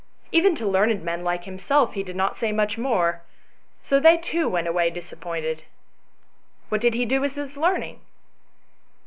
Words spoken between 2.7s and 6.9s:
more; so they too went away disappointed." "What